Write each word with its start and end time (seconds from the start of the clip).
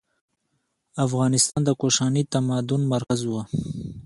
افغانستان 1.05 1.61
د 1.65 1.69
کوشاني 1.81 2.23
تمدن 2.33 2.81
مرکز 2.93 3.19
و. 3.27 3.33